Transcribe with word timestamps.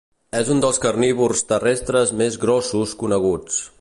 És 0.37 0.47
un 0.53 0.61
dels 0.63 0.79
carnívors 0.85 1.45
terrestres 1.51 2.15
més 2.23 2.39
grossos 2.47 2.97
coneguts. 3.05 3.61